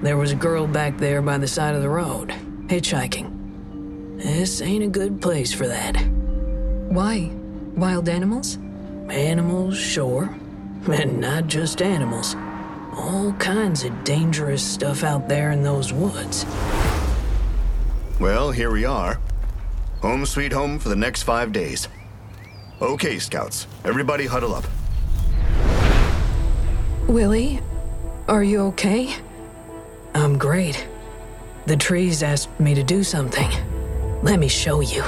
There 0.00 0.16
was 0.16 0.30
a 0.30 0.36
girl 0.36 0.68
back 0.68 0.96
there 0.98 1.20
by 1.20 1.38
the 1.38 1.48
side 1.48 1.74
of 1.74 1.82
the 1.82 1.88
road, 1.88 2.28
hitchhiking. 2.68 4.22
This 4.22 4.62
ain't 4.62 4.84
a 4.84 4.88
good 4.88 5.20
place 5.20 5.52
for 5.52 5.66
that. 5.66 5.96
Why? 6.88 7.32
Wild 7.74 8.08
animals? 8.08 8.58
Animals, 9.08 9.76
sure. 9.76 10.36
And 10.86 11.20
not 11.20 11.48
just 11.48 11.82
animals. 11.82 12.36
All 12.96 13.32
kinds 13.40 13.82
of 13.82 14.04
dangerous 14.04 14.62
stuff 14.62 15.02
out 15.02 15.28
there 15.28 15.50
in 15.50 15.64
those 15.64 15.92
woods. 15.92 16.46
Well, 18.20 18.52
here 18.52 18.70
we 18.70 18.84
are. 18.84 19.18
Home 20.02 20.24
sweet 20.26 20.52
home 20.52 20.78
for 20.78 20.90
the 20.90 20.96
next 20.96 21.24
five 21.24 21.52
days. 21.52 21.88
Okay, 22.80 23.18
Scouts, 23.18 23.66
everybody 23.84 24.26
huddle 24.26 24.54
up. 24.54 24.64
Willie, 27.08 27.60
are 28.28 28.44
you 28.44 28.60
okay? 28.66 29.16
I'm 30.14 30.38
great. 30.38 30.86
The 31.66 31.76
trees 31.76 32.22
asked 32.22 32.58
me 32.58 32.74
to 32.74 32.82
do 32.82 33.02
something. 33.04 33.50
Let 34.22 34.38
me 34.38 34.48
show 34.48 34.80
you. 34.80 35.04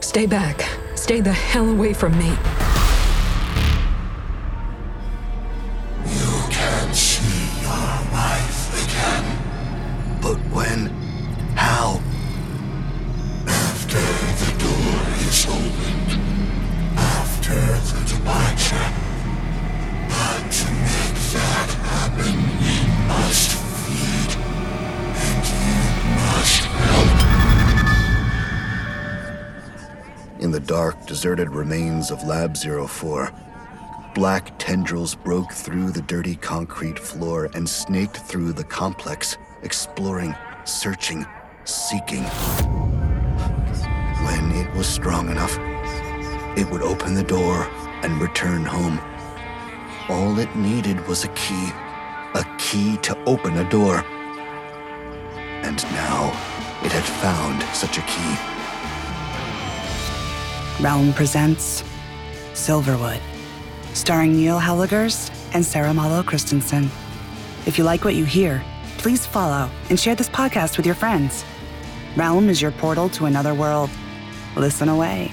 Stay 0.00 0.26
back. 0.26 0.64
Stay 0.94 1.20
the 1.20 1.32
hell 1.32 1.68
away 1.68 1.92
from 1.92 2.16
me. 2.18 2.30
You 6.06 6.32
can 6.50 6.94
see 6.94 7.62
your 7.62 8.12
wife 8.12 8.60
again 8.84 9.24
But 10.22 10.36
when? 10.54 10.86
How? 11.54 12.00
after 13.46 13.98
the 14.42 14.50
door 14.58 15.00
is 15.28 15.46
opened, 15.46 16.17
In 30.48 30.52
the 30.52 30.60
dark, 30.60 31.04
deserted 31.04 31.50
remains 31.50 32.10
of 32.10 32.24
Lab 32.24 32.56
04, 32.56 33.30
black 34.14 34.58
tendrils 34.58 35.14
broke 35.14 35.52
through 35.52 35.90
the 35.90 36.00
dirty 36.00 36.36
concrete 36.36 36.98
floor 36.98 37.50
and 37.52 37.68
snaked 37.68 38.16
through 38.16 38.54
the 38.54 38.64
complex, 38.64 39.36
exploring, 39.62 40.34
searching, 40.64 41.26
seeking. 41.64 42.22
When 44.24 44.52
it 44.52 44.74
was 44.74 44.86
strong 44.86 45.28
enough, 45.28 45.54
it 46.56 46.66
would 46.70 46.80
open 46.80 47.12
the 47.12 47.24
door 47.24 47.68
and 48.02 48.18
return 48.18 48.64
home. 48.64 48.98
All 50.08 50.38
it 50.38 50.56
needed 50.56 51.06
was 51.06 51.24
a 51.24 51.34
key, 51.34 51.68
a 52.32 52.56
key 52.56 52.96
to 53.02 53.22
open 53.24 53.58
a 53.58 53.68
door. 53.68 54.02
And 55.36 55.76
now 55.92 56.28
it 56.82 56.92
had 56.92 57.04
found 57.04 57.62
such 57.76 57.98
a 57.98 58.02
key. 58.02 58.57
Realm 60.80 61.12
presents 61.12 61.82
Silverwood, 62.52 63.20
starring 63.94 64.36
Neil 64.36 64.60
Hellegers 64.60 65.28
and 65.52 65.64
Sarah 65.64 65.92
Mollo 65.92 66.22
Christensen. 66.22 66.88
If 67.66 67.78
you 67.78 67.82
like 67.82 68.04
what 68.04 68.14
you 68.14 68.24
hear, 68.24 68.62
please 68.96 69.26
follow 69.26 69.68
and 69.90 69.98
share 69.98 70.14
this 70.14 70.28
podcast 70.28 70.76
with 70.76 70.86
your 70.86 70.94
friends. 70.94 71.44
Realm 72.16 72.48
is 72.48 72.62
your 72.62 72.70
portal 72.70 73.08
to 73.08 73.26
another 73.26 73.54
world. 73.54 73.90
Listen 74.56 74.88
away. 74.88 75.32